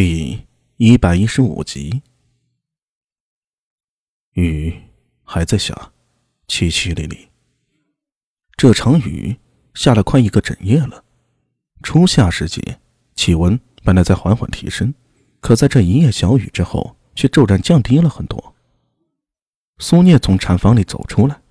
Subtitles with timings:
[0.00, 0.46] 第
[0.76, 2.04] 一百一十五集，
[4.34, 4.72] 雨
[5.24, 5.74] 还在下，
[6.46, 7.26] 淅淅沥沥。
[8.56, 9.36] 这场雨
[9.74, 11.02] 下了快一个整夜了。
[11.82, 12.78] 初夏时节，
[13.16, 14.94] 气温本来在缓缓提升，
[15.40, 18.54] 可在这一夜小雨之后，却骤然降低了很多。
[19.78, 21.42] 苏聂从禅房里走出来，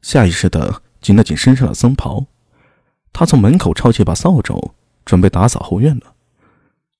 [0.00, 2.24] 下意识的紧了紧身上的僧袍。
[3.12, 6.14] 他从门口抄起把扫帚，准备打扫后院了。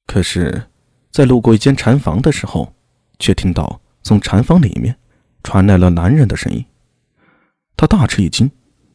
[0.04, 0.68] 可是。
[1.16, 2.74] 在路过一间禅房的时候，
[3.18, 4.94] 却听到从禅房里面
[5.42, 6.62] 传来了男人的声音。
[7.74, 8.50] 他大吃一惊，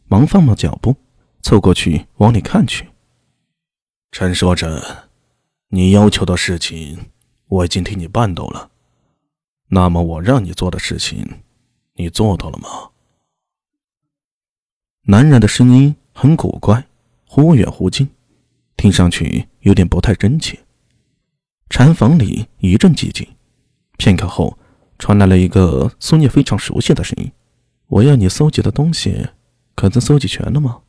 [0.06, 0.96] 忙放慢脚步，
[1.42, 2.88] 凑过去往里看去。
[4.12, 5.10] 陈说着，
[5.70, 7.10] 你要求的事情
[7.48, 8.70] 我已经替你办到了，
[9.70, 11.28] 那么我让你做的事情，
[11.96, 12.92] 你做到了吗？
[15.06, 16.86] 男人的声音很古怪，
[17.26, 18.08] 忽远忽近，
[18.78, 20.60] 听上去有点不太真切。
[21.72, 23.26] 禅房里一阵寂静，
[23.98, 24.60] 片刻后，
[25.00, 27.32] 传来了一个苏聂非常熟悉的声音
[27.88, 29.30] ：“我要你搜集的东西，
[29.74, 30.82] 可曾搜集全了吗？”“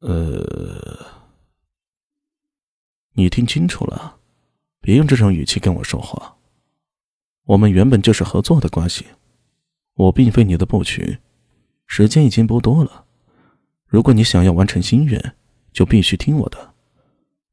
[0.00, 1.06] 呃，
[3.12, 4.16] 你听清楚了，
[4.80, 6.38] 别用这种语气跟我说话。
[7.44, 9.04] 我们原本就是合作的关系，
[9.92, 11.18] 我并非你的部曲，
[11.86, 13.04] 时间已经不多了。
[13.86, 15.36] 如果你想要完成心愿，
[15.70, 16.72] 就必须听我的。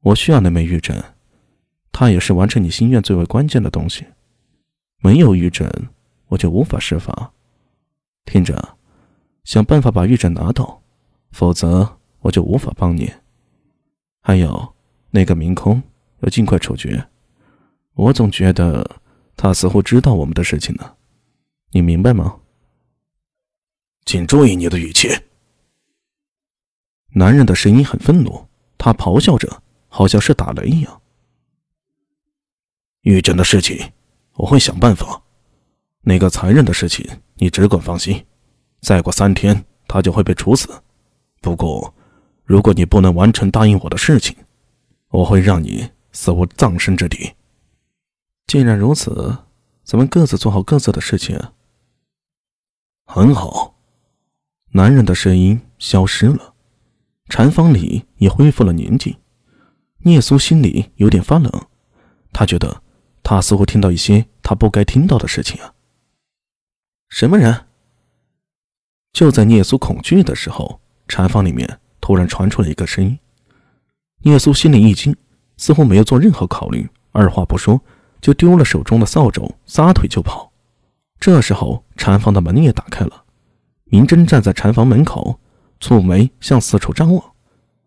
[0.00, 1.04] 我需要那枚玉枕。”
[1.96, 4.04] 它也是完成你心愿最为关键的东西，
[4.98, 5.70] 没有玉枕，
[6.26, 7.32] 我就无法施法。
[8.24, 8.76] 听着，
[9.44, 10.82] 想办法把玉枕拿到，
[11.30, 13.12] 否则我就无法帮你。
[14.22, 14.74] 还有
[15.12, 15.80] 那个明空，
[16.22, 17.06] 要尽快处决。
[17.92, 19.00] 我总觉得
[19.36, 20.96] 他似乎知道我们的事情呢，
[21.70, 22.40] 你明白吗？
[24.04, 25.08] 请注意你的语气。
[27.12, 31.00] 男人的声音很愤怒，他咆哮着，好像是打雷一样。
[33.04, 33.92] 玉枕的事情，
[34.32, 35.22] 我会想办法。
[36.00, 38.24] 那个残忍的事情，你只管放心。
[38.80, 40.68] 再过三天，他就会被处死。
[41.42, 41.94] 不过，
[42.44, 44.34] 如果你不能完成答应我的事情，
[45.10, 47.34] 我会让你死无葬身之地。
[48.46, 49.36] 既然如此，
[49.84, 51.38] 咱们各自做好各自的事情。
[53.04, 53.74] 很好。
[54.72, 56.54] 男人的声音消失了，
[57.28, 59.14] 禅房里也恢复了宁静。
[59.98, 61.52] 聂苏心里有点发冷，
[62.32, 62.82] 他觉得。
[63.24, 65.72] 他似乎听到一些他不该听到的事情啊！
[67.08, 67.64] 什么人？
[69.14, 73.18] 就在聂苏恐惧的时候，禅房里面突然传出了一个声音。
[74.22, 75.16] 聂苏心里一惊，
[75.56, 77.80] 似乎没有做任何考虑，二话不说
[78.20, 80.52] 就丢了手中的扫帚，撒腿就跑。
[81.18, 83.24] 这时候，禅房的门也打开了，
[83.84, 85.40] 明真站在禅房门口，
[85.80, 87.32] 蹙眉向四处张望，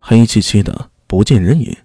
[0.00, 1.76] 黑漆漆的，不见人影。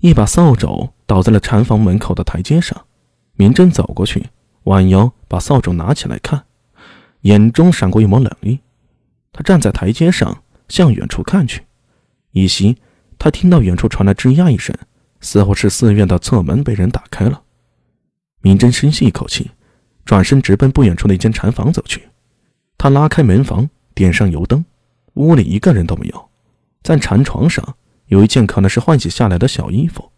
[0.00, 2.86] 一把扫帚倒在了禅房门口的台阶上，
[3.34, 4.26] 明真走过去，
[4.64, 6.44] 弯腰把扫帚拿起来看，
[7.22, 8.60] 眼中闪过一抹冷意。
[9.32, 11.62] 他站在台阶上，向远处看去，
[12.30, 12.76] 依稀
[13.18, 14.72] 他听到远处传来吱呀一声，
[15.20, 17.42] 似乎是寺院的侧门被人打开了。
[18.40, 19.50] 明真深吸一口气，
[20.04, 22.08] 转身直奔不远处的一间禅房走去。
[22.76, 24.64] 他拉开门房，点上油灯，
[25.14, 26.28] 屋里一个人都没有，
[26.84, 27.74] 在禅床上。
[28.08, 30.10] 有一件可能是换洗下来的小衣服，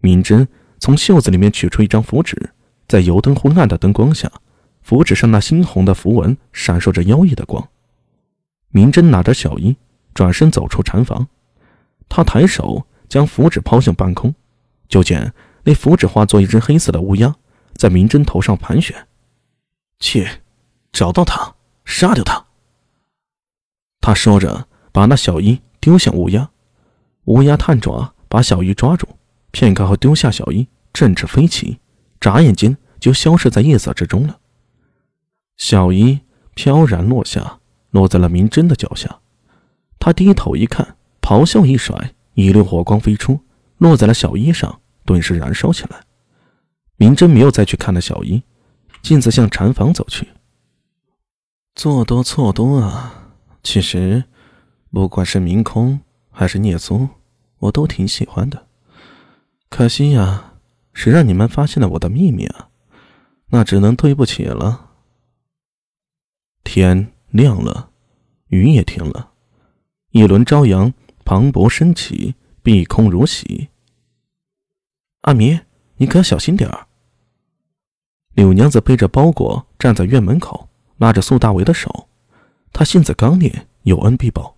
[0.00, 2.50] 明真从袖子里面取出一张符纸，
[2.88, 4.30] 在油灯昏暗的灯光下，
[4.82, 7.68] 符纸上那猩红的符文闪烁着妖异的光。
[8.70, 9.76] 明真拿着小衣，
[10.14, 11.28] 转身走出禅房，
[12.08, 14.34] 他抬手将符纸抛向半空，
[14.88, 15.32] 就见
[15.64, 17.34] 那符纸化作一只黑色的乌鸦，
[17.74, 19.06] 在明真头上盘旋。
[19.98, 20.28] 去，
[20.92, 22.44] 找到他，杀掉他。
[24.00, 26.50] 他说着，把那小衣丢向乌鸦。
[27.24, 29.06] 乌鸦探爪把小鱼抓住，
[29.50, 31.78] 片刻后丢下小鱼，振翅飞起，
[32.20, 34.38] 眨眼间就消失在夜色之中了。
[35.56, 36.18] 小鱼
[36.54, 39.20] 飘然落下，落在了明真的脚下。
[39.98, 43.40] 他低头一看，咆哮一甩，一溜火光飞出，
[43.78, 46.02] 落在了小衣上，顿时燃烧起来。
[46.96, 48.42] 明真没有再去看那小衣，
[49.00, 50.28] 径自向禅房走去。
[51.74, 53.32] 做多错多啊！
[53.62, 54.24] 其实，
[54.90, 56.00] 不管是明空。
[56.36, 57.08] 还是聂松，
[57.60, 58.66] 我都挺喜欢的。
[59.68, 60.54] 可惜呀，
[60.92, 62.70] 谁让你们发现了我的秘密啊？
[63.50, 64.90] 那只能对不起了。
[66.64, 67.90] 天亮了，
[68.48, 69.30] 雨也停了，
[70.10, 70.92] 一轮朝阳
[71.22, 72.34] 磅礴升起，
[72.64, 73.68] 碧空如洗。
[75.20, 75.60] 阿弥，
[75.98, 76.88] 你可要小心点儿。
[78.32, 82.08] 柳娘子背着包裹站在院门口，拉着苏大为的手。
[82.72, 84.56] 她性子刚烈，有恩必报，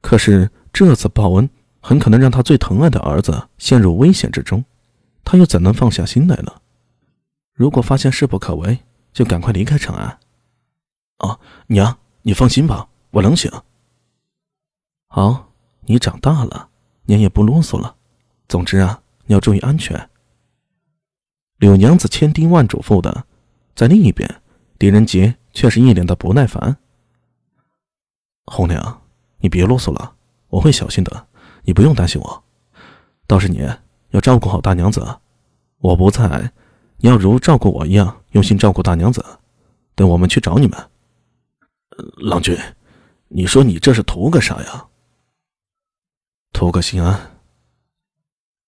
[0.00, 0.50] 可是。
[0.72, 1.48] 这次报恩
[1.80, 4.64] 很可能让他最疼爱的儿子陷入危险之中，
[5.22, 6.52] 他又怎能放下心来呢？
[7.52, 8.78] 如果发现事不可为，
[9.12, 10.18] 就赶快离开长安。
[11.18, 13.50] 啊，娘，你放心吧，我能行。
[15.08, 15.52] 好，
[15.82, 16.70] 你长大了，
[17.04, 17.94] 娘也不啰嗦了。
[18.48, 20.08] 总之啊，你要注意安全。
[21.58, 23.26] 柳娘子千叮万嘱咐的，
[23.74, 24.42] 在另一边，
[24.78, 26.78] 狄仁杰却是一脸的不耐烦。
[28.46, 29.02] 红娘，
[29.38, 30.16] 你别啰嗦了，
[30.52, 31.26] 我会小心的，
[31.62, 32.44] 你不用担心我。
[33.26, 33.66] 倒是你
[34.10, 35.02] 要照顾好大娘子，
[35.78, 36.52] 我不在，
[36.98, 39.24] 你要如照顾我一样用心照顾大娘子。
[39.94, 40.90] 等我们去找你们。
[42.18, 42.54] 郎君，
[43.28, 44.88] 你说你这是图个啥呀？
[46.52, 47.38] 图个心安。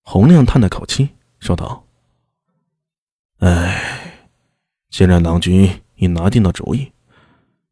[0.05, 1.87] 洪亮叹了口气，说道
[3.41, 4.29] ：“哎，
[4.89, 6.91] 既然郎君已拿定了主意，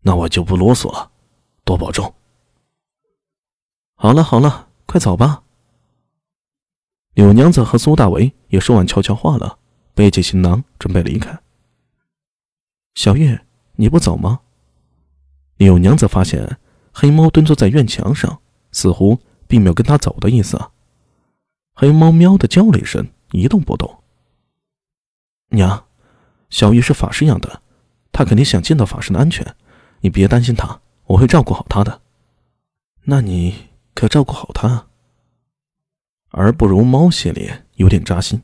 [0.03, 1.11] 那我就不啰嗦了，
[1.65, 2.15] 多保重。”
[4.03, 5.45] 好了好了，快走吧。
[7.15, 9.61] 柳娘子和苏大为也说完悄悄话了，
[9.95, 11.41] 背起行囊准备离开。
[12.97, 13.47] 小月，
[13.77, 14.41] 你不走吗？
[15.57, 16.59] 柳娘子发现
[16.93, 18.41] 黑猫蹲坐在院墙上，
[18.73, 20.61] 似乎并没有跟他走的意思。
[21.73, 24.03] 黑猫喵的叫了一声，一动不动。
[25.51, 25.87] 娘，
[26.51, 27.63] 小玉是法师养的，
[28.11, 29.55] 他肯定想见到法师的安全，
[30.01, 32.01] 你别担心他，我会照顾好他的。
[33.05, 34.87] 那你可照顾好他。
[36.31, 38.43] 而不如猫系列有点扎心。